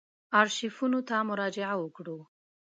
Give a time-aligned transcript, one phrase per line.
[0.41, 2.17] آرشیفونو ته مراجعه وکړو.